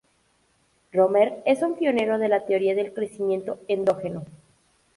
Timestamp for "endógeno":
3.67-4.25